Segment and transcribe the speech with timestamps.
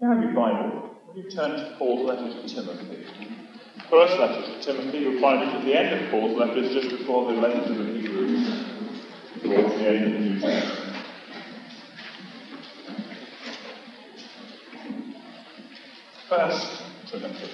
[0.00, 0.94] You have your Bible.
[1.14, 3.06] You turn to Paul's letter to Timothy?
[3.88, 7.32] First letter to Timothy, you'll find it at the end of Paul's letters, just before
[7.32, 8.64] the letter to the Hebrews,
[9.42, 10.96] towards the end of the New Testament.
[16.28, 17.50] First Timothy.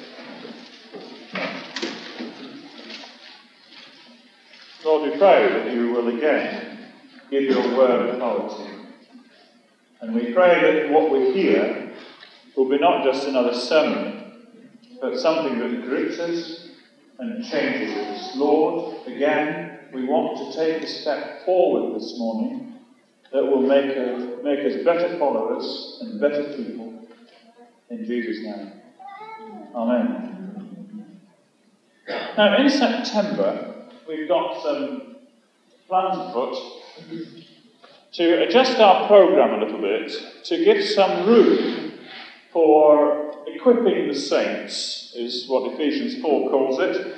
[4.84, 6.88] Lord, we pray that you will again
[7.30, 8.70] give your word authority.
[10.00, 11.81] And we pray that what we hear
[12.57, 14.23] will be not just another sermon,
[15.01, 16.69] but something that grips us
[17.19, 18.37] and changes us.
[18.37, 22.74] Lord, again, we want to take a step forward this morning
[23.33, 27.09] that will make, a, make us better followers and better people.
[27.91, 28.73] In Jesus' name.
[29.74, 31.19] Amen.
[32.37, 35.16] Now, in September, we've got some
[35.88, 36.57] plans afoot
[38.12, 40.10] to adjust our program a little bit
[40.45, 41.81] to give some room
[42.52, 47.16] for equipping the saints, is what Ephesians 4 calls it.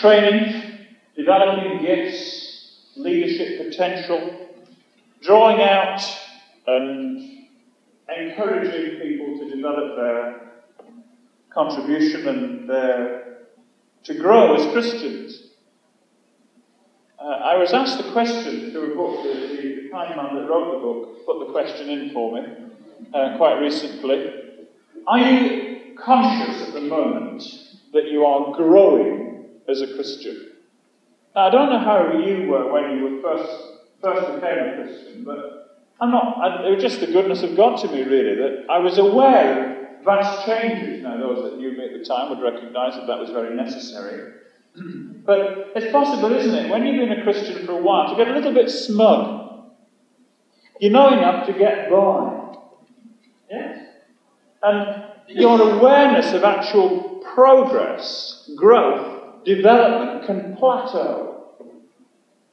[0.00, 4.48] Training, developing gifts, leadership potential,
[5.22, 6.02] drawing out
[6.66, 7.46] and
[8.16, 10.40] encouraging people to develop their
[11.50, 13.38] contribution and their,
[14.04, 15.42] to grow as Christians.
[17.18, 20.74] Uh, I was asked a question through a book, the, the kind man that wrote
[20.74, 22.46] the book put the question in for me
[23.14, 24.45] uh, quite recently.
[25.06, 27.42] Are you conscious at the moment
[27.92, 30.52] that you are growing as a Christian?
[31.34, 33.52] Now, I don't know how you were when you were first,
[34.00, 37.78] first became a Christian, but I'm not, I, it was just the goodness of God
[37.82, 41.02] to me, really, that I was aware of vast changes.
[41.02, 44.32] Now, those that knew me at the time would recognize that that was very necessary.
[45.24, 48.28] but it's possible, isn't it, when you've been a Christian for a while, to get
[48.28, 49.72] a little bit smug.
[50.80, 52.56] You know enough to get by.
[53.50, 53.85] Yes?
[54.66, 61.52] And your awareness of actual progress, growth, development can plateau.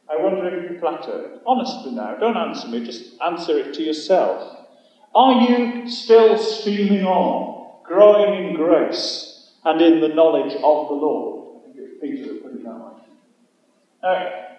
[0.08, 1.40] I wonder if you plateau.
[1.48, 4.68] Honestly now, don't answer me, just answer it to yourself.
[5.16, 11.64] Are you still steaming on, growing in grace and in the knowledge of the Lord?
[12.00, 12.64] Peter put it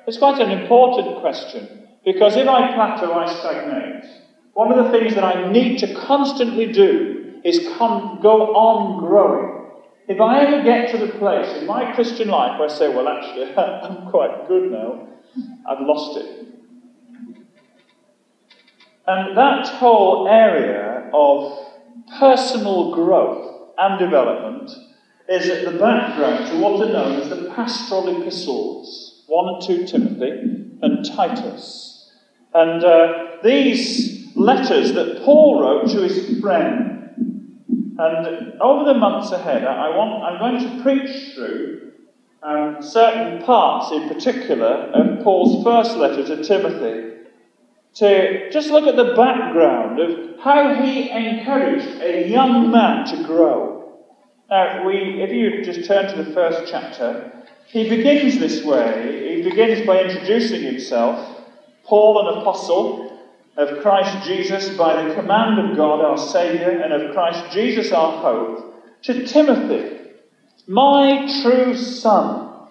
[0.06, 4.10] it's quite an important question because if I plateau, I stagnate.
[4.54, 7.13] One of the things that I need to constantly do
[7.44, 9.71] is come, go on growing.
[10.09, 13.09] If I ever get to the place in my Christian life where I say, well,
[13.09, 15.09] actually, I'm quite good now,
[15.69, 16.47] I've lost it.
[19.06, 21.59] And that whole area of
[22.19, 24.71] personal growth and development
[25.28, 29.87] is at the background to what are known as the pastoral epistles 1 and 2
[29.87, 32.10] Timothy and Titus.
[32.53, 36.94] And uh, these letters that Paul wrote to his friend.
[37.97, 41.93] And over the months ahead, I want, I'm going to preach through
[42.43, 47.12] um, certain parts in particular of Paul's first letter to Timothy
[47.94, 54.00] to just look at the background of how he encouraged a young man to grow.
[54.50, 57.33] Now, we, if you just turn to the first chapter,
[57.66, 59.37] he begins this way.
[59.37, 61.44] He begins by introducing himself,
[61.84, 63.13] Paul, an apostle
[63.56, 68.20] of Christ Jesus, by the command of God our Saviour, and of Christ Jesus our
[68.20, 70.00] hope, to Timothy,
[70.66, 72.69] my true son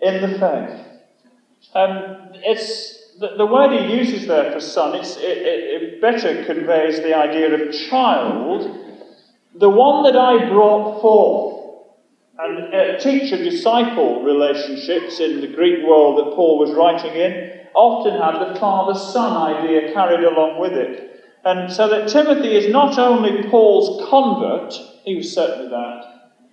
[0.00, 0.86] in the faith.
[1.74, 4.94] Um, it's the, the word he uses there for son.
[4.94, 8.86] It, it, it better conveys the idea of child
[9.54, 11.57] the one that I brought forth.
[12.40, 18.12] And uh, teacher disciple relationships in the Greek world that Paul was writing in often
[18.12, 21.24] had the father son idea carried along with it.
[21.44, 24.72] And so that Timothy is not only Paul's convert,
[25.04, 26.04] he was certainly that,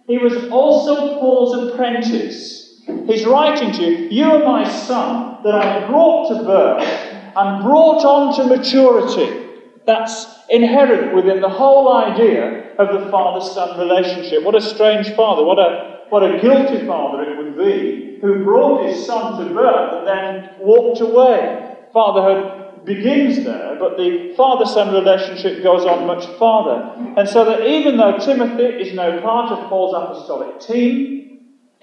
[0.07, 2.81] he was also Paul's apprentice.
[3.06, 6.88] He's writing to you, You are my son that I brought to birth
[7.35, 9.44] and brought on to maturity.
[9.85, 14.43] That's inherent within the whole idea of the father son relationship.
[14.43, 18.87] What a strange father, what a, what a guilty father it would be who brought
[18.87, 21.78] his son to birth and then walked away.
[21.93, 27.14] Fatherhood begins there, but the father son relationship goes on much farther.
[27.17, 31.24] And so that even though Timothy is no part of Paul's apostolic team,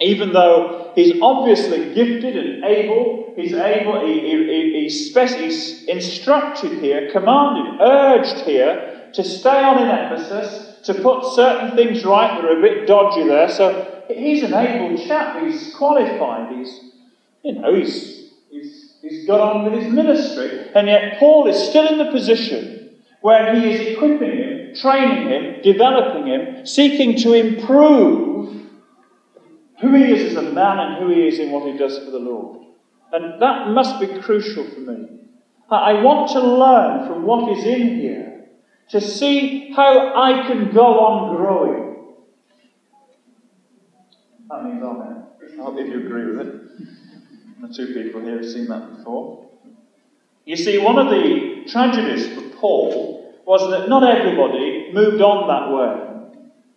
[0.02, 7.10] even though he's obviously gifted and able, he's able, he, he, he's, he's instructed here,
[7.12, 12.58] commanded, urged here to stay on in Ephesus, to put certain things right that are
[12.58, 13.48] a bit dodgy there.
[13.48, 16.92] So he's an able chap, he's qualified, he's,
[17.44, 20.68] you know, he's, he's, he's got on with his ministry.
[20.74, 22.90] And yet Paul is still in the position
[23.20, 28.61] where he is equipping him, training him, developing him, seeking to improve
[29.82, 32.10] who he is as a man and who he is in what he does for
[32.12, 32.66] the Lord.
[33.12, 35.08] And that must be crucial for me.
[35.68, 38.44] I want to learn from what is in here
[38.90, 41.96] to see how I can go on growing.
[44.48, 45.24] That means amen.
[45.58, 47.62] I hope you agree with it.
[47.62, 49.46] The two people here have seen that before.
[50.44, 55.72] You see, one of the tragedies for Paul was that not everybody moved on that
[55.74, 56.11] way.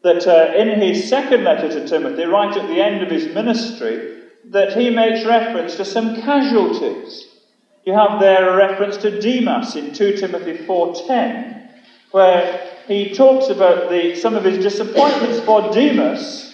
[0.05, 4.21] That uh, in his second letter to Timothy, right at the end of his ministry,
[4.51, 7.25] that he makes reference to some casualties.
[7.85, 11.71] You have there a reference to Demas in 2 Timothy 4.10,
[12.11, 16.53] where he talks about the, some of his disappointments for Demas,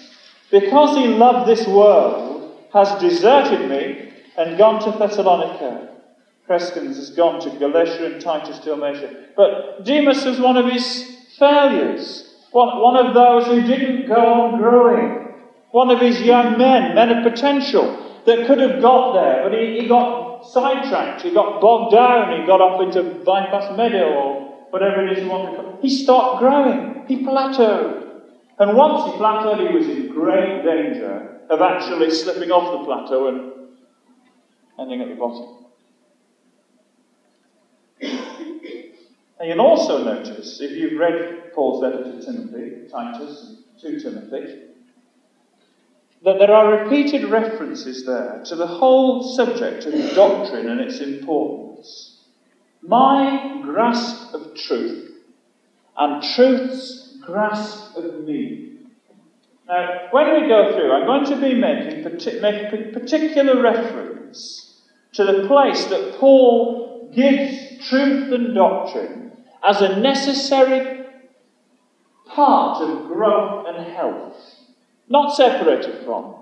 [0.50, 5.90] because he loved this world, has deserted me and gone to Thessalonica.
[6.48, 9.26] Crescens has gone to Galatia and Titus to Dalmatia.
[9.36, 11.04] But Demas was one of his
[11.38, 15.34] failures, one, of those who didn't go on growing,
[15.72, 19.80] one of his young men, men of potential, that could have got there, but he,
[19.80, 25.06] he got sidetracked, he got bogged down, he got off into By-path Meadow or whatever
[25.06, 25.80] it is you want to call.
[25.82, 28.22] He stopped growing, he plateaued.
[28.60, 33.28] And once he plateaued, he was in great danger of actually slipping off the plateau
[33.28, 33.52] and
[34.78, 35.66] ending at the bottom.
[39.42, 44.66] And you'll also notice, if you've read Paul's letter to Timothy, Titus, and to Timothy,
[46.24, 52.20] that there are repeated references there to the whole subject of doctrine and its importance.
[52.84, 55.10] My grasp of truth
[55.98, 58.74] and truth's grasp of me.
[59.68, 62.04] Now, when we go through, I'm going to be making,
[62.44, 64.84] making particular reference
[65.14, 69.22] to the place that Paul gives truth and doctrine
[69.64, 71.06] as a necessary
[72.28, 74.36] part of growth and health.
[75.10, 76.36] Not separated from.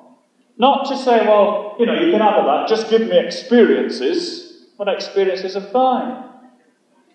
[0.58, 4.68] Not to say, well, you know, you can have that, just give me experiences.
[4.78, 6.26] Well, experiences are fine.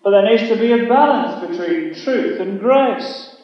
[0.03, 3.35] But there needs to be a balance between truth and grace.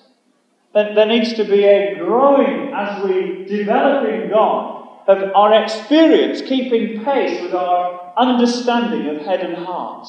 [0.74, 7.04] There needs to be a growing as we develop in God of our experience keeping
[7.04, 10.08] pace with our understanding of head and heart.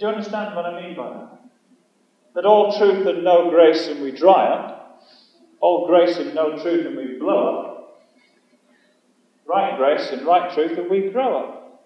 [0.00, 1.40] Do you understand what I mean by that?
[2.34, 5.04] That all truth and no grace and we dry up,
[5.60, 8.02] all grace and no truth and we blow up.
[9.46, 11.84] Right grace and right truth and we grow up.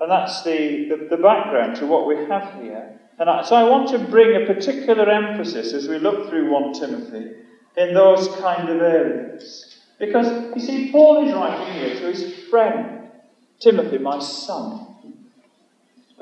[0.00, 2.98] And that's the, the, the background to what we have here.
[3.18, 6.72] And I, so I want to bring a particular emphasis as we look through 1
[6.72, 7.32] Timothy
[7.76, 9.76] in those kind of areas.
[9.98, 13.10] Because, you see, Paul is writing here to his friend,
[13.60, 14.91] Timothy, my son.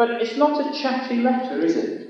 [0.01, 2.09] But it's not a chatty letter, is it?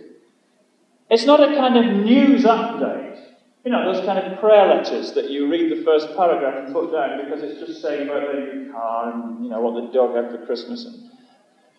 [1.11, 3.19] It's not a kind of news update.
[3.65, 6.93] You know, those kind of prayer letters that you read the first paragraph and put
[6.93, 10.15] down because it's just saying about their new car and, you know, what the dog
[10.15, 10.85] had for Christmas.
[10.85, 11.11] And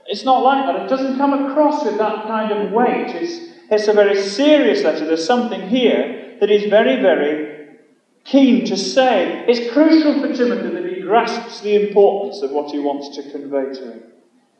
[0.05, 0.85] it's not like that.
[0.85, 3.15] It doesn't come across with that kind of weight.
[3.15, 5.05] It's, it's a very serious letter.
[5.05, 7.77] There's something here that he's very, very
[8.25, 9.45] keen to say.
[9.47, 13.73] It's crucial for Timothy that he grasps the importance of what he wants to convey
[13.79, 14.10] to him.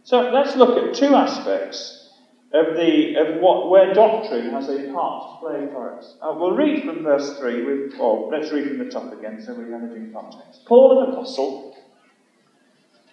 [0.04, 2.10] So let's look at two aspects
[2.54, 6.16] of, the, of what, where doctrine has a part to play for us.
[6.22, 9.54] Uh, we'll read from verse 3, with, or let's read from the top again so
[9.54, 10.66] we have it in context.
[10.66, 11.78] Paul, an apostle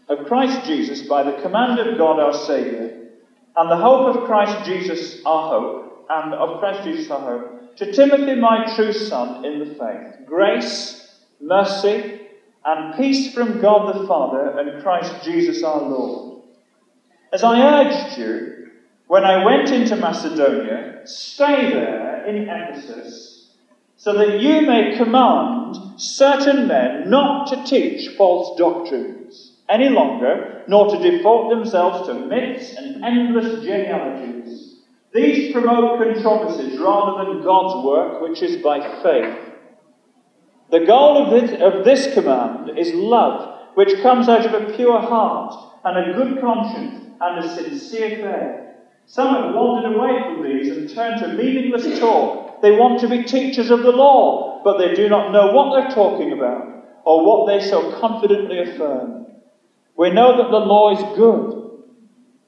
[0.08, 2.90] of Christ Jesus, by the command of God our Saviour,
[3.56, 7.92] and the hope of Christ Jesus our hope, and of Christ Jesus our hope, to
[7.92, 12.22] Timothy, my true son in the faith, grace, mercy,
[12.64, 16.37] and peace from God the Father and Christ Jesus our Lord.
[17.30, 18.70] As I urged you,
[19.06, 23.50] when I went into Macedonia, stay there in Ephesus,
[23.96, 30.88] so that you may command certain men not to teach false doctrines any longer, nor
[30.88, 34.76] to devote themselves to myths and endless genealogies.
[35.12, 39.38] These promote controversies rather than God's work, which is by faith.
[40.70, 45.00] The goal of this, of this command is love, which comes out of a pure
[45.00, 45.54] heart
[45.84, 48.68] and a good conscience and a sincere faith.
[49.06, 52.60] Some have wandered away from these and turned to meaningless talk.
[52.60, 55.94] They want to be teachers of the law, but they do not know what they're
[55.94, 59.26] talking about or what they so confidently affirm.
[59.96, 61.58] We know that the law is good.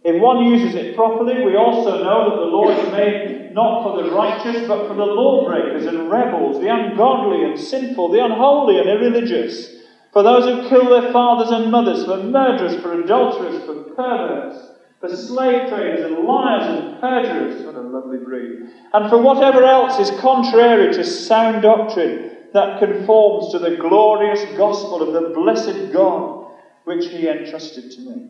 [0.02, 4.02] If one uses it properly, we also know that the law is made not for
[4.02, 8.88] the righteous, but for the lawbreakers and rebels, the ungodly and sinful, the unholy and
[8.88, 9.79] irreligious,
[10.12, 15.08] for those who kill their fathers and mothers, for murderers, for adulterers, for perverts for
[15.16, 20.20] slave traders and liars and perjurers, what a lovely breed, and for whatever else is
[20.20, 26.48] contrary to sound doctrine that conforms to the glorious gospel of the blessed God
[26.84, 28.28] which he entrusted to me.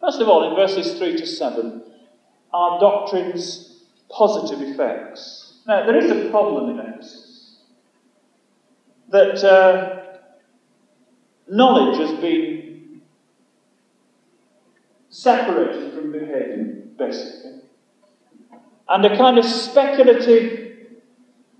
[0.00, 1.82] First of all, in verses 3 to 7,
[2.52, 5.58] are doctrine's positive effects.
[5.66, 7.58] Now, there is a problem in Ephesus
[9.10, 9.97] that uh,
[11.50, 13.00] knowledge has been
[15.10, 17.62] separated from behaviour, basically.
[18.88, 20.76] And a kind of speculative,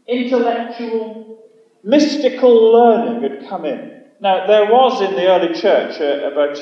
[0.07, 1.38] intellectual,
[1.83, 4.04] mystical learning had come in.
[4.21, 6.59] Now, there was in the early church, uh, about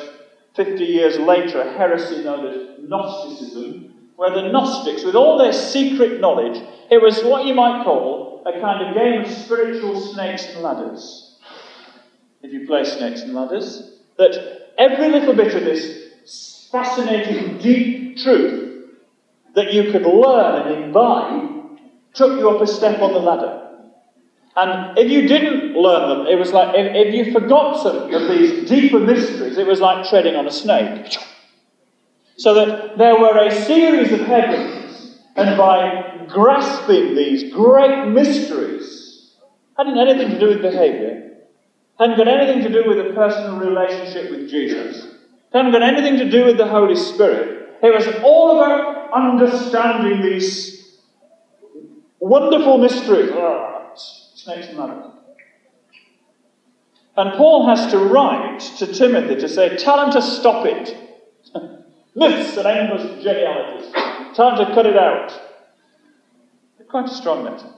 [0.54, 6.20] 50 years later, a heresy known as Gnosticism, where the Gnostics, with all their secret
[6.20, 10.62] knowledge, it was what you might call a kind of game of spiritual snakes and
[10.62, 11.25] ladders.
[12.46, 18.84] If you play snakes and ladders, that every little bit of this fascinating, deep truth
[19.56, 21.80] that you could learn and imbibe
[22.14, 23.68] took you up a step on the ladder.
[24.54, 28.28] And if you didn't learn them, it was like if, if you forgot some of
[28.28, 31.18] these deeper mysteries, it was like treading on a snake.
[32.36, 39.32] So that there were a series of heavens, and by grasping these great mysteries,
[39.76, 41.25] hadn't anything to do with behavior,
[41.98, 45.14] hadn't got anything to do with a personal relationship with Jesus,
[45.52, 47.78] hadn't got anything to do with the Holy Spirit.
[47.82, 50.98] It was all about understanding these
[52.20, 53.30] wonderful mysteries.
[53.34, 55.12] Ah, snakes and ladders.
[57.16, 60.94] And Paul has to write to Timothy to say, Tell him to stop it
[62.14, 63.90] myths and endless genealogies.
[64.36, 65.40] Time to cut it out.
[66.88, 67.75] Quite a strong letter.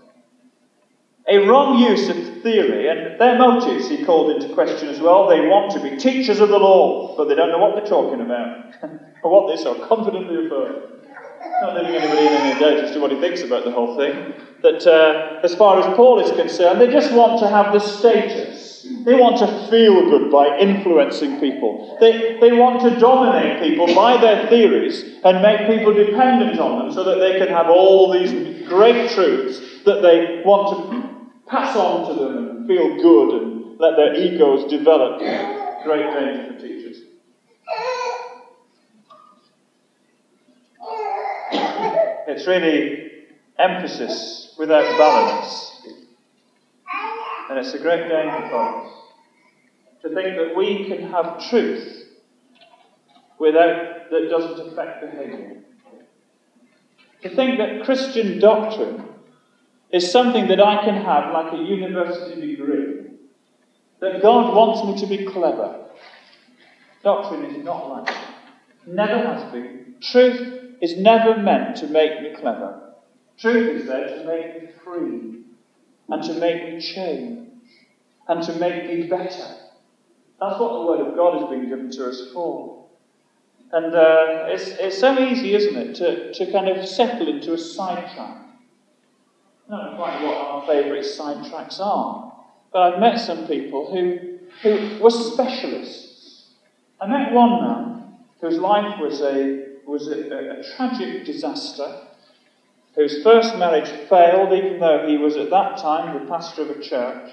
[1.31, 5.29] A wrong use of theory, and their motives he called into question as well.
[5.29, 8.23] They want to be teachers of the law, but they don't know what they're talking
[8.23, 8.75] about,
[9.23, 10.77] or what they so confidently affirm.
[11.61, 14.35] Not leaving anybody in any doubt as to what he thinks about the whole thing.
[14.63, 18.69] That, uh, as far as Paul is concerned, they just want to have the status
[19.05, 21.97] they want to feel good by influencing people.
[22.01, 26.93] They, they want to dominate people by their theories and make people dependent on them
[26.93, 31.08] so that they can have all these great truths that they want to
[31.49, 35.19] pass on to them and feel good and let their egos develop.
[35.85, 37.03] Great danger for teachers.
[42.31, 43.11] It's really
[43.59, 45.83] emphasis without balance.
[47.51, 48.93] And it's a great danger, for us
[50.03, 52.05] to think that we can have truth
[53.39, 55.63] without that doesn't affect behaviour.
[57.23, 59.05] To think that Christian doctrine
[59.91, 63.11] is something that I can have like a university degree.
[64.01, 65.87] That God wants me to be clever.
[67.03, 68.35] Doctrine is not like that.
[68.87, 69.97] Never has been.
[70.01, 72.95] Truth is never meant to make me clever.
[73.39, 75.43] Truth is there to make me free
[76.09, 77.49] and to make me change
[78.29, 79.57] and to make me better.
[80.41, 82.87] That's what the Word of God has been given to us for.
[83.73, 87.59] And uh, it's, it's so easy, isn't it, to, to kind of settle into a
[87.59, 88.48] sidetrack.
[89.69, 92.33] Know quite what our favourite sidetracks are,
[92.73, 96.47] but I've met some people who, who were specialists.
[96.99, 102.01] I met one man whose life was a, was a, a, a tragic disaster
[102.95, 106.81] whose first marriage failed, even though he was at that time the pastor of a
[106.81, 107.31] church.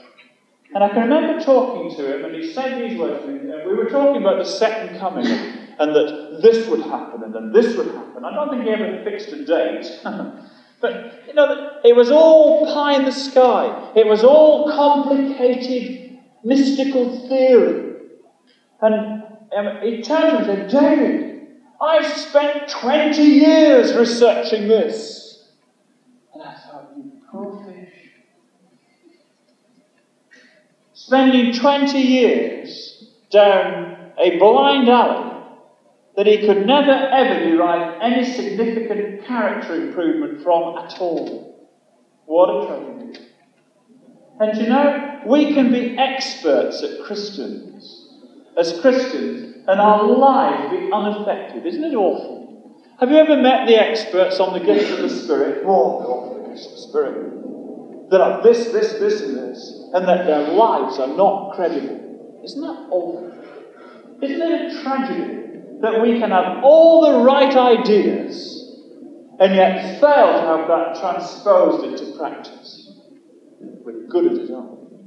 [0.73, 3.49] And I can remember talking to him, and he said these words to me.
[3.65, 7.77] We were talking about the second coming, and that this would happen, and then this
[7.77, 8.25] would happen.
[8.25, 10.01] I don't think he ever fixed a date.
[10.85, 13.91] but, you know, it was all pie in the sky.
[13.95, 17.95] It was all complicated, mystical theory.
[18.81, 19.23] And
[19.57, 21.47] um, he turned to me and said, David,
[21.81, 25.47] I've spent 20 years researching this.
[26.35, 28.11] And I thought, you poor fish.
[30.93, 35.34] Spending 20 years down a blind alley
[36.15, 41.69] that he could never ever derive any significant character improvement from at all.
[42.25, 43.19] What a tragedy.
[44.39, 48.10] And you know, we can be experts at Christians,
[48.57, 51.65] as Christians, and our lives be unaffected.
[51.65, 52.81] Isn't it awful?
[53.00, 55.63] Have you ever met the experts on the gifts of the Spirit?
[55.65, 57.36] Oh, the gifts of the Spirit
[58.10, 62.41] that are this, this, this, and this, and that their lives are not credible.
[62.43, 63.31] Isn't that awful?
[64.22, 65.44] Isn't it a tragedy
[65.82, 68.51] that we can have all the right ideas
[69.39, 72.91] and yet fail to have that transposed into practice?
[73.60, 74.98] We're good at it, aren't we?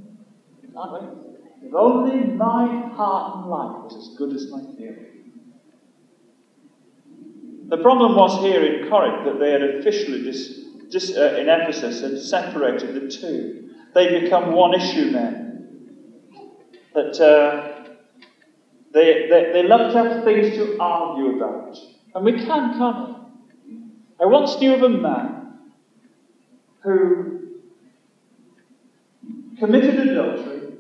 [0.76, 1.68] Aren't we?
[1.68, 5.08] If only my heart and life was as good as my theory.
[7.68, 10.60] The problem was here in Corinth that they had officially, dis,
[10.90, 13.70] dis, uh, in Ephesus, had separated the two.
[13.94, 16.28] They'd become one issue men.
[16.94, 17.77] That uh,
[18.98, 21.76] they, they, they love to have things to argue about.
[22.14, 23.14] And we can, can't we?
[24.20, 25.60] I once knew of a man
[26.80, 27.50] who
[29.56, 30.78] committed adultery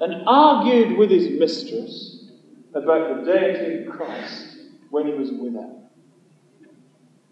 [0.00, 2.30] and argued with his mistress
[2.74, 4.56] about the deity of Christ
[4.88, 5.82] when he was with her.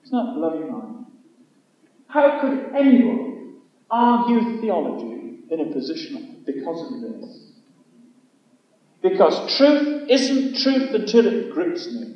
[0.03, 1.07] It's not blowing mind.
[2.09, 3.55] How could anyone
[3.91, 7.46] argue theology in a position because of this?
[9.11, 12.15] Because truth isn't truth until it grips me.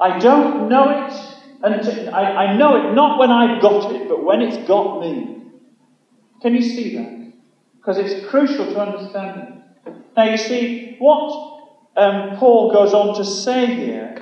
[0.00, 1.14] I don't know it
[1.62, 5.42] until I, I know it not when I've got it, but when it's got me.
[6.40, 7.32] Can you see that?
[7.76, 9.94] Because it's crucial to understand it.
[10.16, 11.60] Now, you see, what
[11.96, 14.12] um, Paul goes on to say here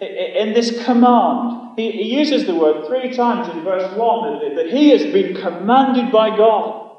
[0.00, 4.90] in this command, he, he uses the word three times in verse 1 that, he
[4.90, 6.96] has been commanded by God.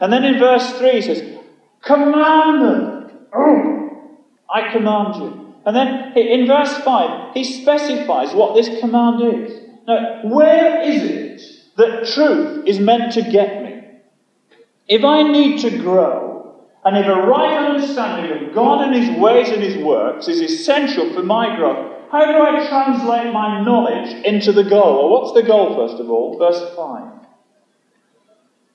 [0.00, 1.38] And then in verse 3 he says,
[1.82, 2.95] Command them.
[3.36, 4.18] Oh,
[4.52, 5.54] I command you.
[5.64, 9.60] And then in verse 5, he specifies what this command is.
[9.86, 11.42] Now, where is it
[11.76, 13.82] that truth is meant to get me?
[14.88, 19.50] If I need to grow, and if a right understanding of God and His ways
[19.50, 24.52] and His works is essential for my growth, how do I translate my knowledge into
[24.52, 25.10] the goal?
[25.10, 26.38] Well, what's the goal, first of all?
[26.38, 27.12] Verse 5.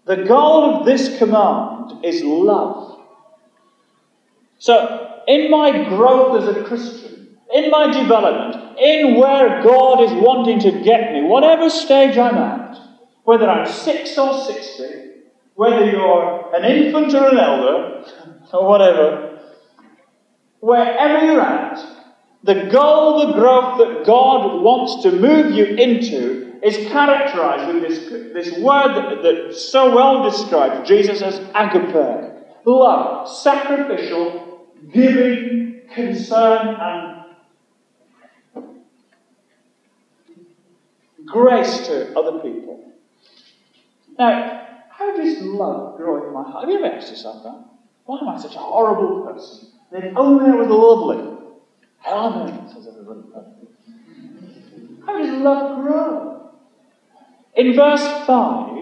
[0.03, 3.00] The goal of this command is love.
[4.61, 10.59] So, in my growth as a Christian, in my development, in where God is wanting
[10.59, 12.77] to get me, whatever stage I'm at,
[13.23, 15.13] whether I'm six or sixty,
[15.55, 18.05] whether you're an infant or an elder,
[18.53, 19.39] or whatever,
[20.59, 21.83] wherever you're at,
[22.43, 28.09] the goal, the growth that God wants to move you into is characterized with this,
[28.33, 32.31] this word that, that so well describes Jesus as agape
[32.65, 34.50] love, sacrificial,
[34.89, 37.21] giving, concern, and
[41.25, 42.93] grace to other people.
[44.17, 46.65] Now, how does love grow in my heart?
[46.65, 47.65] Have you ever asked yourself that?
[48.05, 49.69] Why am I such a horrible person?
[49.91, 51.37] If only I was lovely.
[52.07, 53.21] Amen, says everybody.
[55.05, 56.51] How does love grow?
[57.55, 58.77] In verse 5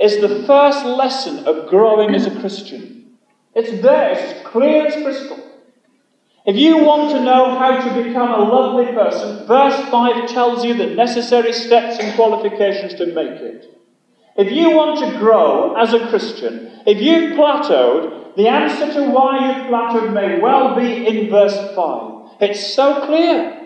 [0.00, 2.99] is the first lesson of growing as a Christian.
[3.54, 5.38] It's there, it's clear as crystal.
[6.46, 10.74] If you want to know how to become a lovely person, verse 5 tells you
[10.74, 13.66] the necessary steps and qualifications to make it.
[14.36, 19.48] If you want to grow as a Christian, if you've plateaued, the answer to why
[19.48, 22.10] you've plateaued may well be in verse 5.
[22.40, 23.60] It's so clear.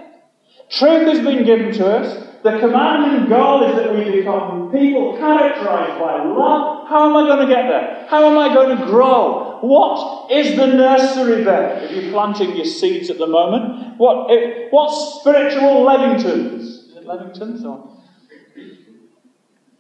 [0.70, 2.27] Truth has been given to us.
[2.42, 6.73] The command commanding goal is that we become people characterized by love.
[6.88, 8.07] How am I going to get there?
[8.09, 9.59] How am I going to grow?
[9.61, 11.85] What is the nursery bed?
[11.85, 14.29] If you're planting your seeds at the moment, what,
[14.70, 16.61] what spiritual Levingtons?
[16.61, 17.90] Is it Levingtons or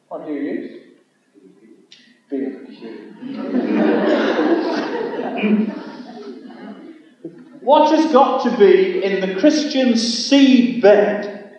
[0.08, 0.80] what do you use?
[7.60, 11.58] what has got to be in the Christian seed bed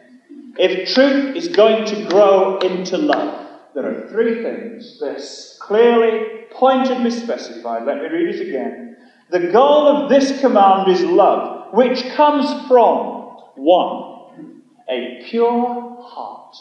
[0.58, 3.35] if truth is going to grow into love?
[3.76, 5.00] There are three things.
[5.02, 5.20] They're
[5.60, 7.86] clearly, pointedly specified.
[7.86, 8.96] Let me read it again.
[9.30, 16.56] The goal of this command is love, which comes from one, a pure heart.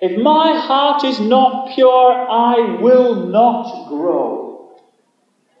[0.00, 4.80] If my heart is not pure, I will not grow.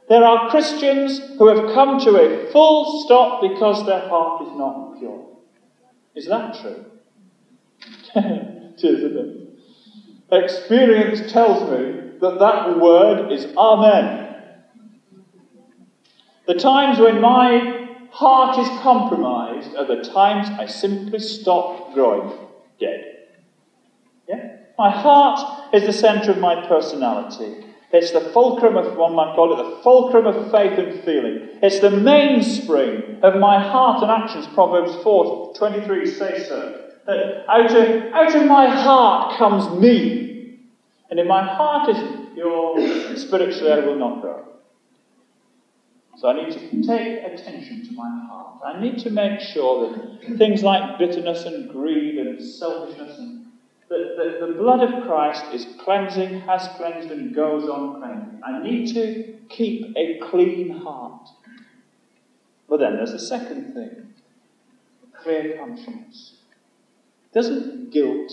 [0.08, 4.98] There are Christians who have come to a full stop because their heart is not
[4.98, 5.28] pure.
[6.16, 6.86] Is that true?
[8.16, 9.49] it?
[10.32, 14.28] Experience tells me that that word is Amen.
[16.46, 22.32] The times when my heart is compromised are the times I simply stop growing
[22.78, 23.28] dead.
[24.28, 24.56] Yeah?
[24.78, 27.64] My heart is the centre of my personality.
[27.92, 31.48] It's the fulcrum of, one might call it, the fulcrum of faith and feeling.
[31.60, 34.46] It's the mainspring of my heart and actions.
[34.54, 36.79] Proverbs 4 23 says so.
[37.06, 40.58] That out of, out of my heart comes me.
[41.10, 44.46] And if my heart isn't pure, spiritually I will not grow.
[46.16, 48.60] So I need to take attention to my heart.
[48.64, 53.46] I need to make sure that things like bitterness and greed and selfishness and
[53.88, 58.40] the, the, the blood of Christ is cleansing, has cleansed, and goes on cleansing.
[58.46, 61.28] I need to keep a clean heart.
[62.68, 64.10] But then there's a second thing
[65.22, 66.39] clear conscience?
[67.32, 68.32] Doesn't guilt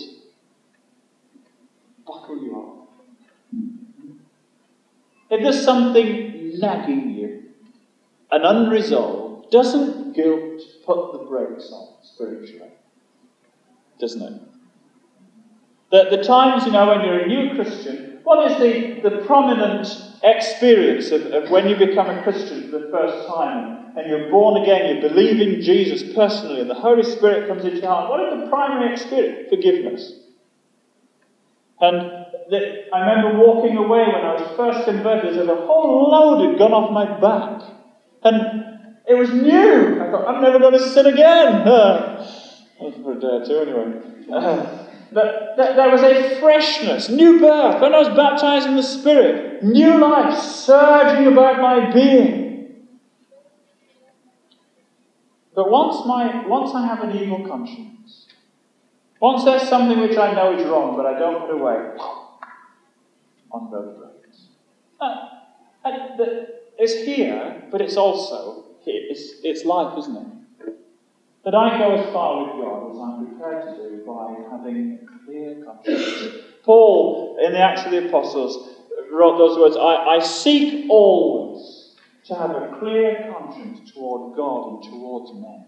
[2.06, 2.78] buckle you up?
[5.30, 7.50] If there's something nagging you,
[8.30, 12.70] and unresolved, doesn't guilt put the brakes on spiritually?
[13.98, 14.42] Doesn't it?
[15.90, 19.88] That the times, you know, when you're a new Christian, what is the, the prominent
[20.22, 24.62] experience of, of when you become a Christian for the first time and you're born
[24.62, 28.10] again, you believe in Jesus personally, and the Holy Spirit comes into your heart?
[28.10, 29.48] What is the primary experience?
[29.48, 30.12] Forgiveness.
[31.80, 36.50] And the, I remember walking away when I was first converted, if a whole load
[36.50, 37.62] had gone off my back.
[38.24, 40.02] And it was new.
[40.02, 41.66] I thought, I'm never going to sin again.
[42.80, 44.00] Uh, for a day or two, anyway.
[44.32, 47.80] Uh, but there was a freshness, new birth.
[47.80, 52.88] When I was baptized in the Spirit, new life surging about my being.
[55.54, 58.26] But once, my, once I have an evil conscience,
[59.20, 61.74] once there's something which I know is wrong, but I don't put away,
[63.50, 64.46] on both brakes.
[65.00, 65.28] Uh,
[66.78, 68.66] it's here, but it's also.
[68.86, 70.37] It's, it's life, isn't it?
[71.48, 75.24] That I go as far with God as I'm prepared to do by having a
[75.24, 76.44] clear conscience.
[76.62, 78.76] Paul, in the Acts of the Apostles,
[79.10, 81.94] wrote those words I, I seek always
[82.26, 85.64] to have a clear conscience toward God and towards men.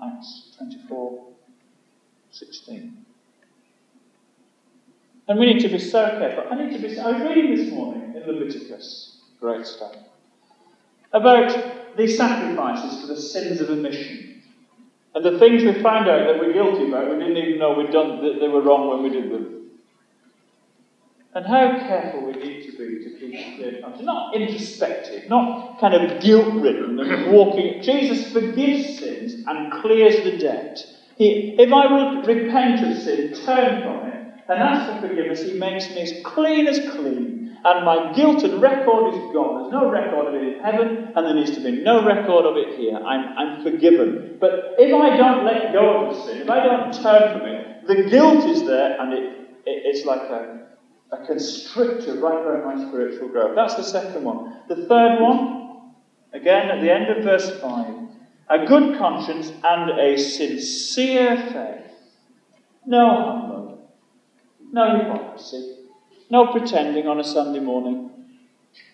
[0.00, 1.26] Acts 24
[2.30, 2.96] 16.
[5.26, 6.44] And we need to be so careful.
[6.52, 7.00] I need to be.
[7.00, 9.96] I was reading this morning in Leviticus, great stuff,
[11.12, 14.34] about the sacrifices for the sins of omission.
[15.16, 17.90] And the things we found out that we're guilty about, we didn't even know we'd
[17.90, 19.70] done, that they were wrong when we did them.
[21.34, 23.82] And how careful we need to be to keep clear.
[24.02, 27.80] Not introspective, not kind of guilt ridden and walking.
[27.80, 30.84] Jesus forgives sins and clears the debt.
[31.16, 35.58] He, if I will repent of sin, turn from it, and ask for forgiveness, He
[35.58, 39.62] makes me as clean as clean and my guilt and record is gone.
[39.62, 42.56] There's no record of it in heaven, and there needs to be no record of
[42.56, 42.96] it here.
[42.96, 44.36] I'm, I'm forgiven.
[44.40, 47.86] But if I don't let go of the sin, if I don't turn from it,
[47.86, 49.24] the guilt is there, and it,
[49.64, 50.66] it it's like a,
[51.12, 53.54] a constrictor right around my spiritual growth.
[53.54, 54.60] That's the second one.
[54.68, 55.92] The third one,
[56.32, 57.94] again at the end of verse 5,
[58.48, 61.92] a good conscience and a sincere faith.
[62.86, 63.46] No
[64.72, 65.75] no hypocrisy
[66.30, 68.10] no pretending on a Sunday morning.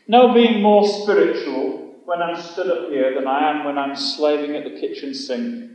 [0.06, 4.56] No being more spiritual when I'm stood up here than I am when I'm slaving
[4.56, 5.70] at the kitchen sink.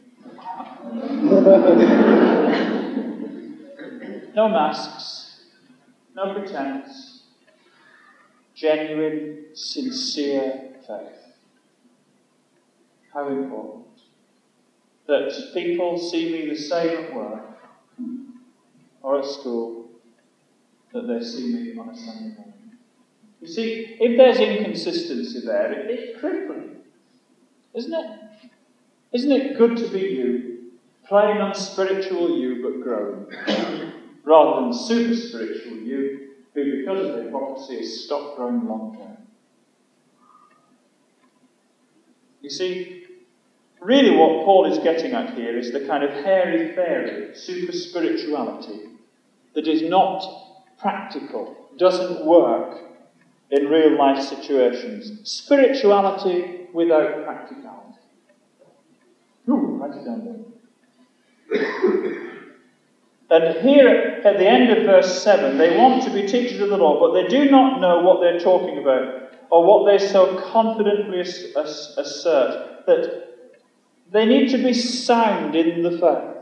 [4.36, 5.46] no masks,
[6.16, 7.24] no pretense,
[8.54, 11.34] genuine, sincere faith.
[13.14, 13.86] How important
[15.08, 17.58] that people see me the same at work
[19.02, 19.87] or at school
[20.98, 22.54] that they see me on a Sunday morning.
[23.42, 26.78] You see, if there's inconsistency there, it, it's crippling,
[27.74, 28.20] isn't it?
[29.14, 30.72] Isn't it good to be you,
[31.08, 33.28] plain unspiritual you but growing,
[34.24, 39.18] rather than super spiritual you, who because of hypocrisy has stopped growing long term?
[42.42, 43.06] You see,
[43.82, 48.90] really what Paul is getting at here is the kind of hairy fairy super spirituality
[49.54, 50.47] that is not
[50.80, 52.80] practical, doesn't work
[53.52, 55.30] in real life situations.
[55.30, 58.00] Spirituality without practicality.
[59.50, 60.46] Ooh, down.
[63.30, 66.78] And here at the end of verse 7, they want to be teachers of the
[66.78, 71.20] law, but they do not know what they're talking about or what they so confidently
[71.22, 73.28] assert that
[74.12, 76.38] they need to be sound in the faith.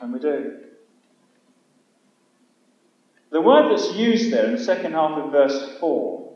[0.00, 0.67] And we do.
[3.30, 6.28] The word that's used there in the second half of verse 4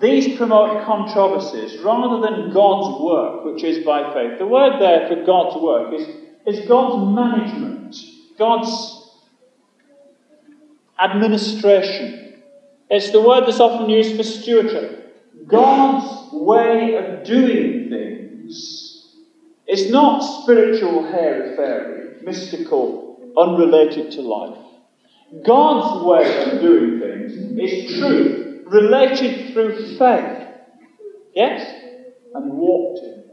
[0.00, 4.38] these promote controversies rather than God's work, which is by faith.
[4.38, 6.06] The word there for God's work is,
[6.46, 7.96] is God's management,
[8.38, 9.10] God's
[11.02, 12.42] administration.
[12.90, 15.14] It's the word that's often used for stewardship.
[15.46, 19.06] God's way of doing things
[19.66, 23.05] is not spiritual hairy fairy, mystical
[23.36, 24.58] unrelated to life.
[25.44, 30.48] God's way of doing things is truth, related through faith.
[31.34, 31.68] Yes?
[32.34, 33.26] And walked in.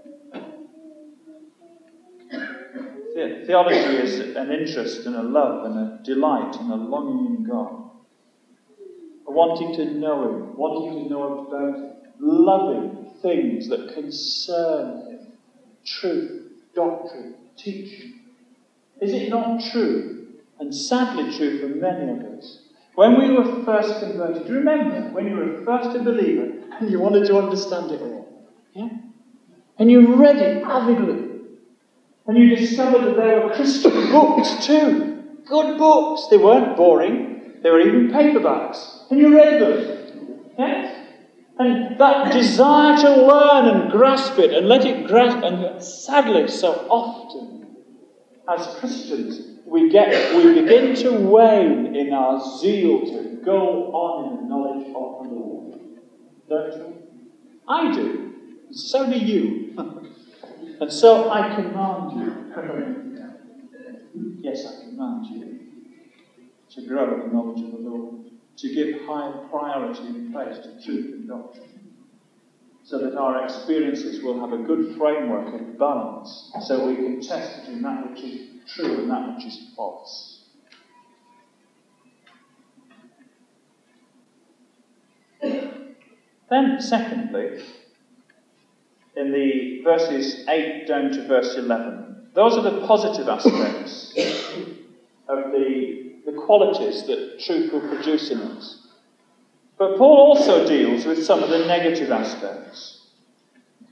[3.45, 7.91] Theology is an interest and a love and a delight and a longing in God.
[9.27, 15.27] A wanting to know Him, wanting to know about loving things that concern Him.
[15.85, 18.22] truth, doctrine, teaching.
[19.01, 20.27] Is it not true?
[20.59, 22.59] And sadly true for many of us.
[22.95, 27.25] When we were first converted, remember when you were first a believer and you wanted
[27.27, 28.47] to understand it all?
[28.73, 28.89] Yeah?
[29.79, 31.31] And you read it avidly.
[32.27, 35.23] And you discovered that there were Christian books too.
[35.45, 36.27] Good books.
[36.29, 37.59] They weren't boring.
[37.61, 39.09] They were even paperbacks.
[39.09, 40.39] And you read them.
[40.57, 41.03] Yes?
[41.57, 46.87] And that desire to learn and grasp it and let it grasp, and sadly, so
[46.89, 47.62] often,
[48.47, 54.43] as Christians, we get we begin to wane in our zeal to go on in
[54.43, 55.79] the knowledge of the Lord.
[56.49, 57.03] Don't you?
[57.67, 58.33] I do.
[58.71, 59.73] So do you.
[60.81, 62.33] and so I command you.
[64.41, 65.59] yes, I command you
[66.71, 68.15] to grow in the knowledge of the Lord
[68.57, 71.72] to give high priority and place to truth and doctrine,
[72.83, 77.61] so that our experiences will have a good framework and balance, so we can test
[77.61, 80.41] between that which is true and that which is false.
[86.49, 87.63] Then, secondly,
[89.15, 94.11] in the verses 8 down to verse 11, those are the positive aspects
[95.27, 98.82] of the the qualities that truth will produce in us.
[99.77, 103.01] But Paul also deals with some of the negative aspects.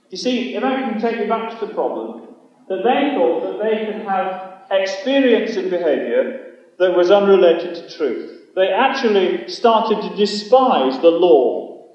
[0.10, 2.28] You see, if I can take you back to the problem,
[2.68, 8.54] that they thought that they could have experience in behaviour that was unrelated to truth.
[8.56, 11.88] They actually started to despise the law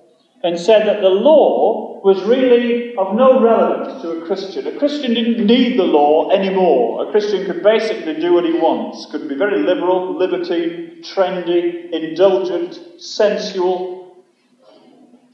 [0.43, 4.67] and said that the law was really of no relevance to a Christian.
[4.67, 7.09] A Christian didn't need the law anymore.
[7.09, 13.01] A Christian could basically do what he wants, could be very liberal, libertine, trendy, indulgent,
[13.01, 14.25] sensual.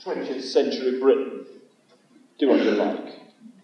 [0.05, 1.47] 20th century Britain.
[2.39, 3.21] Do what you like.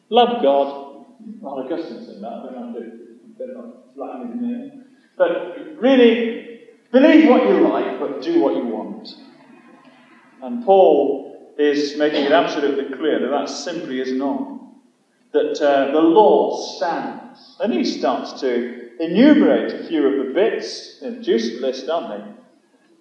[0.08, 1.04] Love God.
[1.40, 3.48] Well, Augustine said that, but I'm a bit
[3.94, 4.72] flattening me.
[5.16, 6.61] But really,
[6.92, 9.08] believe what you like, but do what you want.
[10.42, 14.61] And Paul is making it absolutely clear that that simply is not.
[15.32, 17.56] That uh, the law stands.
[17.61, 22.32] And he starts to enumerate a few of the bits, a juicy list, aren't they?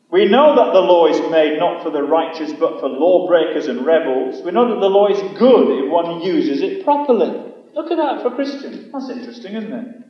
[0.10, 3.86] We know that the law is made not for the righteous but for lawbreakers and
[3.86, 4.42] rebels.
[4.44, 7.54] We know that the law is good if one uses it properly.
[7.74, 8.92] Look at that for Christians.
[8.92, 10.04] That's interesting, isn't it?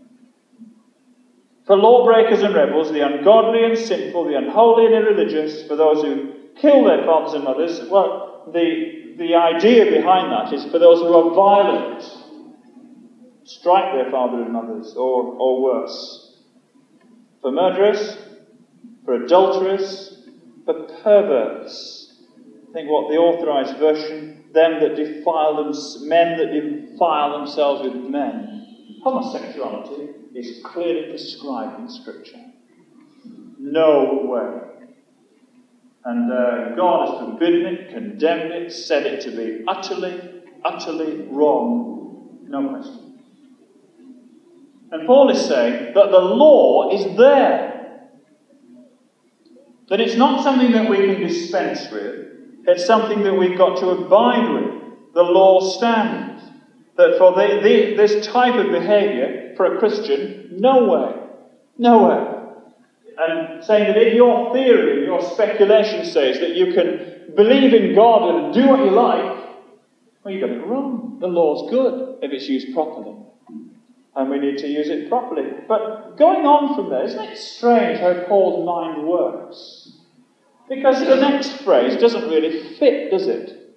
[1.65, 6.34] For lawbreakers and rebels, the ungodly and sinful, the unholy and irreligious, for those who
[6.56, 7.82] kill their fathers and mothers.
[7.89, 12.04] Well, the, the idea behind that is for those who are violent,
[13.47, 16.36] strike their father and mothers, or, or worse.
[17.41, 18.17] For murderers,
[19.05, 20.27] for adulterers,
[20.65, 22.13] for perverts.
[22.73, 25.73] Think what the authorized version, them that defile them,
[26.07, 28.99] men that defile themselves with men.
[29.03, 32.43] Homosexuality is clearly prescribed in Scripture.
[33.57, 34.88] No way.
[36.03, 42.39] And uh, God has forbidden it, condemned it, said it to be utterly, utterly wrong.
[42.47, 43.07] No question.
[44.91, 48.00] And Paul is saying that the law is there.
[49.89, 52.28] That it's not something that we can dispense with,
[52.67, 55.13] it's something that we've got to abide with.
[55.13, 56.43] The law stands.
[56.97, 61.15] That for the, the, this type of behavior, for a Christian, no way.
[61.78, 62.38] Nowhere
[63.17, 68.36] and saying that if your theory, your speculation says that you can believe in God
[68.36, 69.45] and do what you like,
[70.23, 71.17] well, you got it wrong.
[71.19, 73.15] The law's good if it's used properly.
[74.17, 75.43] And we need to use it properly.
[75.67, 79.91] But going on from there, isn't it strange how Paul's mind works?
[80.67, 83.75] Because the next phrase doesn't really fit, does it?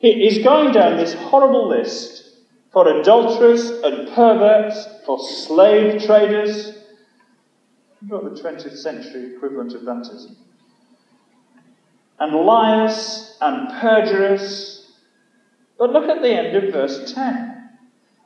[0.00, 2.28] He's going down this horrible list
[2.72, 6.72] for adulterers and perverts, for slave traders,
[8.08, 10.32] what the 20th century equivalent of that is.
[12.18, 14.90] And liars and perjurers.
[15.78, 17.57] But look at the end of verse 10.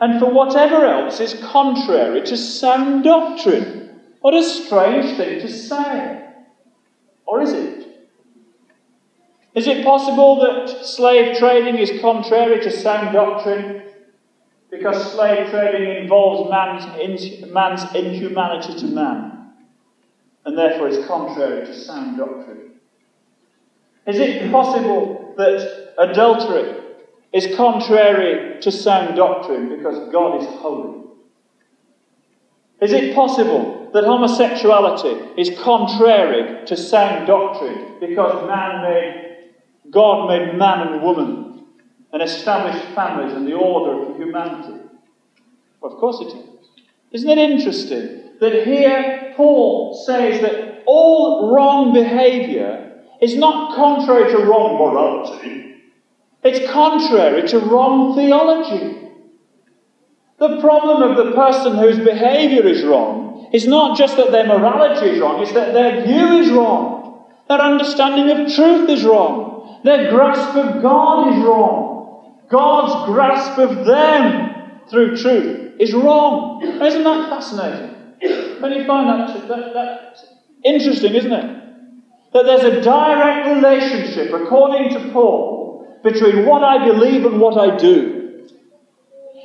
[0.02, 4.00] And for whatever else is contrary to sound doctrine.
[4.20, 6.26] What a strange thing to say.
[7.24, 7.86] Or is it?
[9.54, 13.84] Is it possible that slave trading is contrary to sound doctrine?
[14.72, 19.52] Because slave trading involves man's, man's inhumanity to man
[20.44, 22.72] and therefore is contrary to sound doctrine?
[24.08, 26.81] Is it possible that adultery
[27.32, 31.02] is contrary to sound doctrine because God is holy?
[32.80, 39.50] Is it possible that homosexuality is contrary to sound doctrine because man made,
[39.90, 41.64] God made man and woman
[42.12, 44.80] and established families and the order of humanity?
[45.80, 46.46] Well, of course it is.
[47.12, 54.38] Isn't it interesting that here Paul says that all wrong behavior is not contrary to
[54.38, 55.71] wrong morality,
[56.42, 58.98] it's contrary to wrong theology.
[60.38, 65.10] The problem of the person whose behavior is wrong is not just that their morality
[65.10, 67.28] is wrong, it's that their view is wrong.
[67.48, 69.80] Their understanding of truth is wrong.
[69.84, 72.42] Their grasp of God is wrong.
[72.48, 76.62] God's grasp of them through truth is wrong.
[76.62, 78.60] Isn't that fascinating?
[78.60, 80.18] When you find that, that, that
[80.64, 81.62] interesting, isn't it?
[82.32, 85.61] That there's a direct relationship, according to Paul,
[86.02, 88.48] between what I believe and what I do.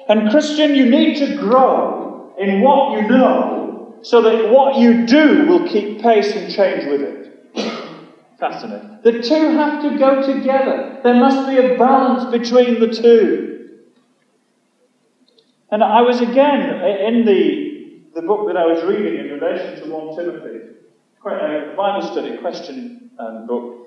[0.10, 5.46] And, Christian, you need to grow in what you know so that what you do
[5.48, 7.54] will keep pace and change with it.
[8.40, 9.00] Fascinating.
[9.04, 11.00] The two have to go together.
[11.04, 13.70] There must be a balance between the two.
[15.70, 19.94] And I was again in the, the book that I was reading in relation to
[19.94, 20.60] 1 Timothy,
[21.26, 23.87] a Bible study question um, book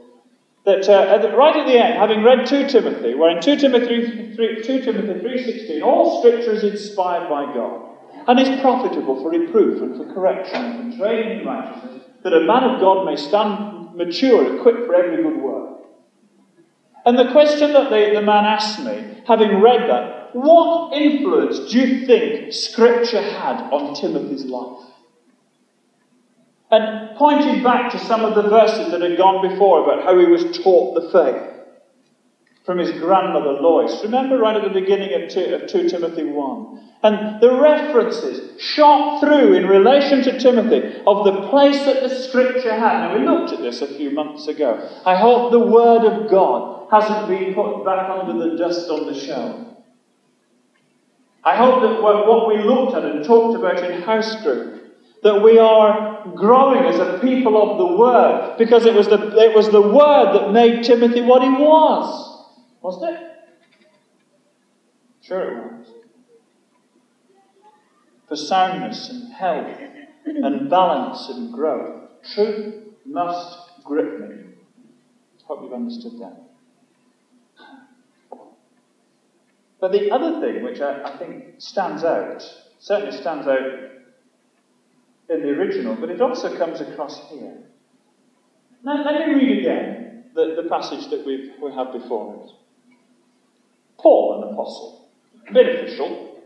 [0.64, 4.62] that uh, right at the end, having read 2 Timothy, where in 2 Timothy 3,
[4.62, 7.96] 2 Timothy 3.16, all scripture is inspired by God
[8.28, 12.40] and is profitable for reproof and for correction and for training in righteousness, that a
[12.40, 15.80] man of God may stand mature, equipped for every good work.
[17.06, 21.78] And the question that the, the man asked me, having read that, what influence do
[21.78, 24.89] you think Scripture had on Timothy's life?
[26.70, 30.26] And pointing back to some of the verses that had gone before about how he
[30.26, 31.50] was taught the faith
[32.64, 34.02] from his grandmother Lois.
[34.04, 36.80] Remember right at the beginning of 2, of 2 Timothy 1.
[37.02, 42.74] And the references shot through in relation to Timothy of the place that the scripture
[42.74, 43.00] had.
[43.00, 44.88] Now, we looked at this a few months ago.
[45.06, 49.18] I hope the word of God hasn't been put back under the dust on the
[49.18, 49.66] shelf.
[51.42, 54.80] I hope that what we looked at and talked about in house group
[55.22, 59.54] that we are growing as a people of the Word because it was the, it
[59.54, 62.46] was the Word that made Timothy what he was.
[62.80, 63.30] Wasn't it?
[65.22, 65.86] Sure it was.
[68.28, 69.76] For soundness and health
[70.24, 74.36] and balance and growth, truth must grip me.
[75.44, 76.42] Hope you've understood that.
[79.80, 82.42] But the other thing which I, I think stands out,
[82.78, 83.60] certainly stands out
[85.30, 87.56] in the original, but it also comes across here.
[88.82, 92.52] Now, let me read again the, the passage that we we have before us.
[93.98, 95.08] Paul, an apostle,
[95.48, 96.40] official.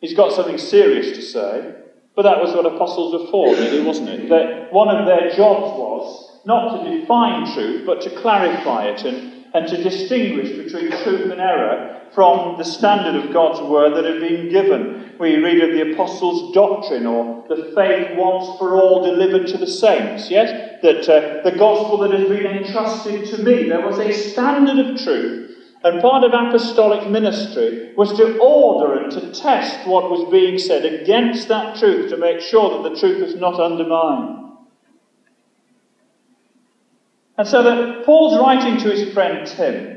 [0.00, 1.74] He's got something serious to say,
[2.14, 4.28] but that was what apostles were for, really, wasn't it?
[4.28, 9.35] That one of their jobs was not to define truth, but to clarify it and
[9.56, 14.20] and to distinguish between truth and error from the standard of God's word that had
[14.20, 15.14] been given.
[15.18, 19.66] We read of the apostles' doctrine or the faith once for all delivered to the
[19.66, 20.80] saints, yes?
[20.82, 25.02] That uh, the gospel that has been entrusted to me, there was a standard of
[25.02, 25.54] truth.
[25.82, 30.84] And part of apostolic ministry was to order and to test what was being said
[30.84, 34.45] against that truth to make sure that the truth was not undermined.
[37.38, 39.96] And so that Paul's writing to his friend Tim,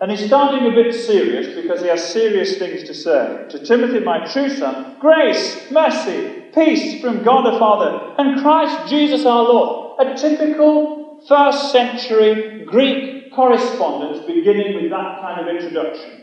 [0.00, 3.46] and he's starting a bit serious because he has serious things to say.
[3.50, 9.26] To Timothy, my true son, grace, mercy, peace from God the Father and Christ Jesus
[9.26, 10.06] our Lord.
[10.06, 16.22] A typical first century Greek correspondence beginning with that kind of introduction.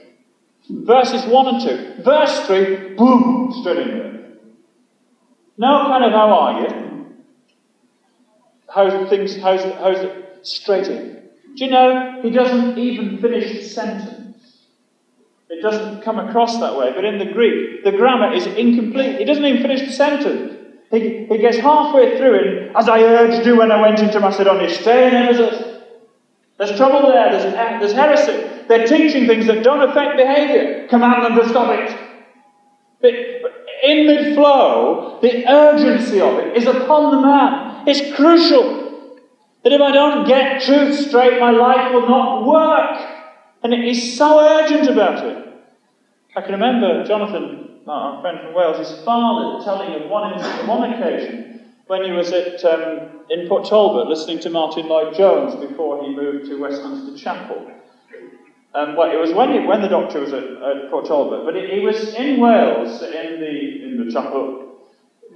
[0.70, 2.04] Verses 1 and 2.
[2.04, 4.42] Verse 3, boom, straight into it.
[5.58, 6.87] No kind of how are you?
[8.78, 10.84] How's things, how's, it, how's it straight?
[10.86, 14.38] Do you know, he doesn't even finish the sentence.
[15.50, 19.18] It doesn't come across that way, but in the Greek, the grammar is incomplete.
[19.18, 20.54] He doesn't even finish the sentence.
[20.92, 24.70] He, he gets halfway through and, as I urged you when I went into Macedonia,
[24.70, 25.82] stay in Ephesus.
[26.60, 28.68] There's trouble there, there's, there's heresy.
[28.68, 30.88] They're teaching things that don't affect behavior.
[30.88, 31.98] Command them to stop it.
[33.02, 33.16] But
[33.84, 37.67] in mid flow, the urgency of it is upon the man.
[37.88, 39.16] It's crucial
[39.64, 43.00] that if I don't get truth straight, my life will not work.
[43.64, 45.48] And it is so urgent about it.
[46.36, 51.62] I can remember Jonathan, our friend from Wales, his father telling him one, one occasion
[51.88, 56.48] when he was at, um, in Port Talbot listening to Martyn Lloyd-Jones before he moved
[56.48, 57.72] to Westminster Chapel.
[58.76, 61.56] Um, well, it was when, he, when the doctor was at, at Port Talbot, but
[61.56, 64.67] he was in Wales in the, in the chapel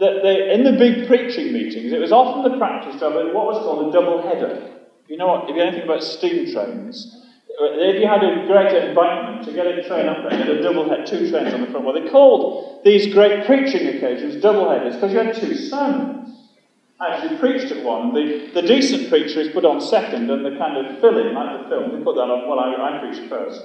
[0.01, 3.63] that they, in the big preaching meetings, it was often the practice of what was
[3.63, 4.71] called a double header.
[5.07, 5.43] You know what?
[5.43, 9.67] If you know anything about steam trains, if you had a great embankment to get
[9.67, 11.85] a train up there, you had a double head, two trains on the front.
[11.85, 16.35] Well, they called these great preaching occasions double headers because you had two sermons.
[16.99, 18.15] Actually preached at one.
[18.15, 21.69] The, the decent preacher is put on second, and the kind of filling, like the
[21.69, 22.47] film, they put that on.
[22.49, 23.61] Well, I, I preached first.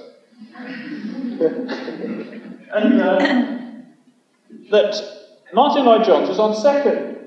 [2.73, 3.17] and uh,
[4.69, 7.17] that Martyn Lloyd-Jones was on second.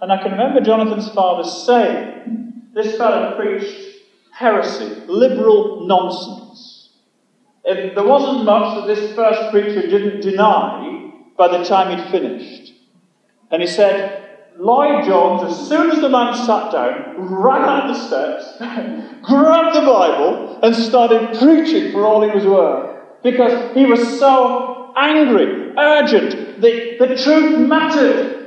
[0.00, 3.94] And I can remember Jonathan's father saying, This fellow preached
[4.32, 6.90] heresy, liberal nonsense.
[7.64, 12.74] If there wasn't much that this first preacher didn't deny by the time he'd finished.
[13.50, 14.24] And he said,
[14.58, 18.56] Lloyd Jones, as soon as the man sat down, ran up the steps,
[19.22, 23.00] grabbed the Bible, and started preaching for all he was worth.
[23.22, 26.60] Because he was so angry, urgent.
[26.60, 28.44] The, the truth mattered.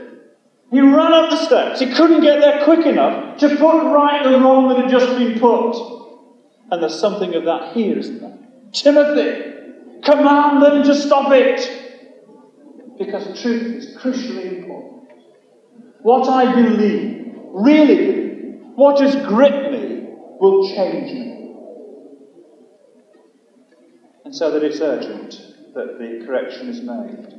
[0.71, 1.80] He ran up the steps.
[1.80, 5.39] He couldn't get there quick enough to put right the wrong that had just been
[5.39, 5.75] put.
[6.69, 8.38] And there's something of that here, isn't there?
[8.73, 11.86] Timothy, command them to stop it.
[12.97, 15.11] Because truth is crucially important.
[16.01, 20.09] What I believe, really what has gripped me,
[20.39, 21.53] will change me.
[24.25, 27.38] And so that it's urgent that the correction is made.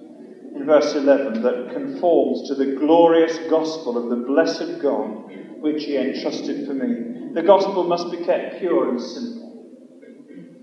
[0.54, 5.96] In verse 11, that conforms to the glorious gospel of the blessed God which he
[5.96, 7.32] entrusted for me.
[7.34, 9.66] The gospel must be kept pure and simple.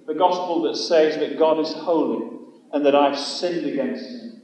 [0.07, 2.39] The gospel that says that God is holy
[2.72, 4.41] and that I've sinned against him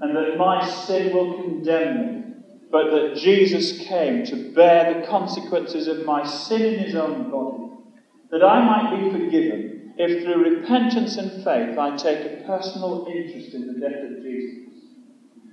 [0.00, 2.22] and that my sin will condemn me,
[2.70, 7.72] but that Jesus came to bear the consequences of my sin in his own body,
[8.30, 13.54] that I might be forgiven if through repentance and faith I take a personal interest
[13.54, 14.74] in the death of Jesus.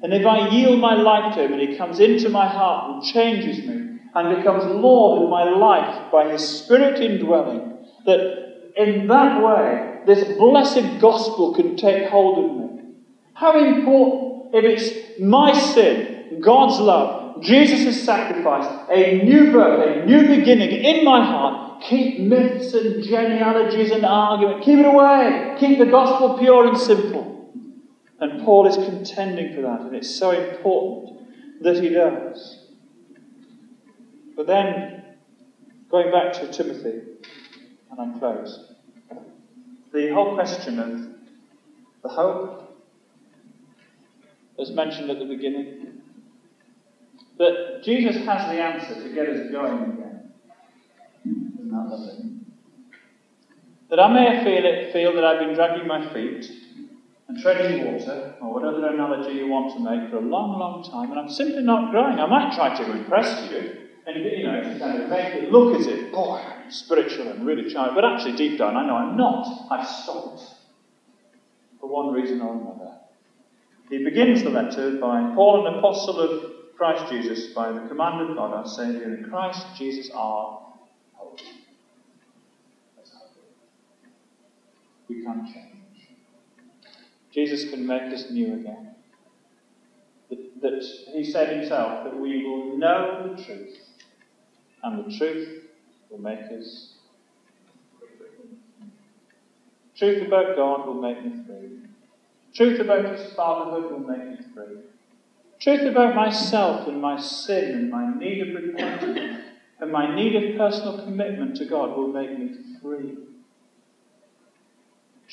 [0.02, 3.04] And if I yield my life to Him and He comes into my heart and
[3.04, 9.42] changes me and becomes Lord in my life by His Spirit indwelling, that in that
[9.42, 12.94] way this blessed gospel can take hold of me.
[13.34, 20.28] How important if it's my sin, God's love, Jesus' sacrifice, a new birth, a new
[20.28, 24.64] beginning in my heart, Keep myths and genealogies and argument.
[24.64, 25.56] Keep it away.
[25.60, 27.52] Keep the gospel pure and simple.
[28.20, 32.68] And Paul is contending for that, and it's so important that he does.
[34.36, 35.04] But then,
[35.90, 37.02] going back to Timothy,
[37.92, 38.74] and I'm close.
[39.92, 41.08] The whole question of
[42.02, 42.82] the hope,
[44.58, 46.02] as mentioned at the beginning,
[47.38, 50.03] that Jesus has the answer to get us going
[51.74, 52.46] not loving.
[53.90, 56.50] That I may feel feel that I've been dragging my feet
[57.28, 61.12] and treading water, or whatever analogy you want to make, for a long, long time,
[61.12, 62.20] and I'm simply not growing.
[62.20, 65.88] I might try to impress you, and you know, kind of make it look as
[65.88, 69.68] if, boy, I'm spiritual and really charming, but actually deep down I know I'm not.
[69.72, 70.44] I've stopped
[71.80, 72.98] for one reason or another.
[73.90, 78.36] He begins the letter by Paul, an apostle of Christ Jesus, by the command of
[78.36, 80.63] God, our Saviour, in Christ Jesus our
[85.08, 85.84] we can't change.
[87.34, 88.92] Jesus can make us new again.
[90.30, 90.84] That, that
[91.14, 93.78] he said himself that we will know the truth,
[94.84, 95.64] and the truth
[96.10, 96.94] will make us
[98.00, 98.88] free.
[99.96, 101.80] Truth about God will make me free.
[102.54, 104.78] Truth about his fatherhood will make me free.
[105.60, 109.44] Truth about myself and my sin and my need of repentance
[109.80, 113.18] and my need of personal commitment to God will make me free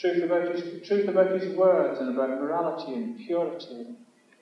[0.00, 3.86] truth about his, truth about his words and about morality and purity,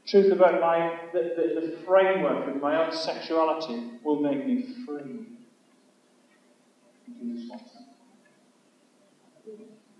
[0.06, 5.26] truth about my, the, the, the framework of my own sexuality will make me free.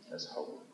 [0.09, 0.65] There's hope.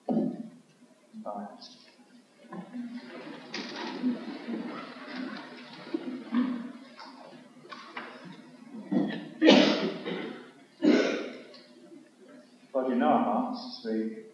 [12.72, 14.33] God, you know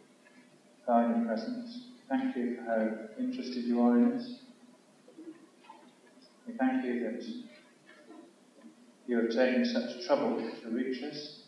[0.99, 1.87] your presence.
[2.09, 4.41] Thank you for how interested you are in us.
[6.47, 7.25] We thank you that
[9.07, 11.43] you have taken such trouble to reach us.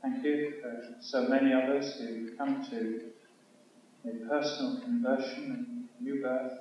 [0.00, 3.00] Thank you for so many of us who come to
[4.04, 6.52] a personal conversion and new birth,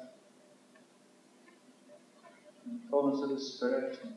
[2.65, 4.15] the fullness of the Spirit, and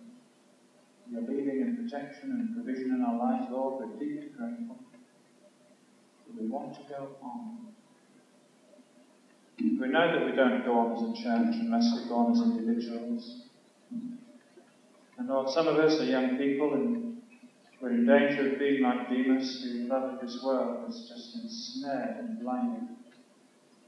[1.13, 4.88] your leading and protection and provision in our lives, Lord, we're deeply grateful
[6.37, 7.59] we want to go on.
[9.61, 12.41] We know that we don't go on as a church unless we go on as
[12.41, 13.43] individuals.
[13.91, 17.19] And Lord, some of us are young people and
[17.81, 22.17] we We're in danger of being like Demas, who loved this world was just ensnared
[22.19, 22.89] and blinded.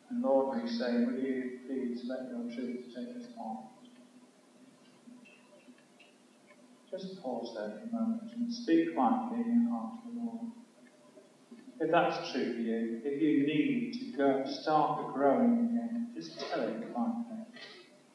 [0.09, 3.59] And Lord, we say, will you please let your truth take us on?
[6.91, 10.60] Just pause there for a moment and speak quietly in your heart to the Lord.
[11.81, 16.61] If that's true for you, if you need to go start growing again, just tell
[16.61, 17.39] it quietly,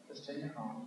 [0.07, 0.77] just in your heart.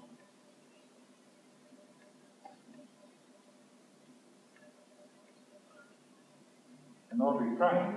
[7.11, 7.97] And Lord, we pray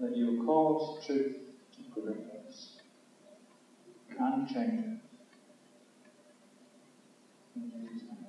[0.00, 1.36] that you will cause truth
[1.74, 2.78] to grip us
[4.18, 4.98] and change us.
[7.56, 8.25] In Jesus' name.